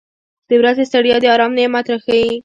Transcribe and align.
•د 0.49 0.51
ورځې 0.59 0.83
ستړیا 0.89 1.15
د 1.21 1.25
آرام 1.33 1.51
نعمت 1.57 1.85
راښیي. 1.91 2.31